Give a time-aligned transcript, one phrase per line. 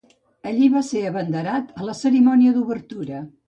[0.51, 3.25] Allí va ser abanderat a la cerimònia d'obertura.